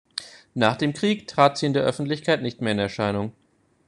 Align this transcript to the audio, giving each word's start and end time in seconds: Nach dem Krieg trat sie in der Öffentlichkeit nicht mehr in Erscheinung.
Nach 0.55 0.77
dem 0.77 0.93
Krieg 0.95 1.27
trat 1.27 1.59
sie 1.59 1.67
in 1.67 1.73
der 1.73 1.83
Öffentlichkeit 1.83 2.41
nicht 2.41 2.59
mehr 2.59 2.71
in 2.71 2.79
Erscheinung. 2.79 3.33